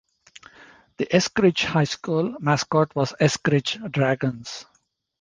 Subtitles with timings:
[0.97, 4.65] The Eskridge High School mascot was Eskridge Dragons.